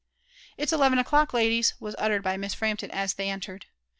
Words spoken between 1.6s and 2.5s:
was uttered by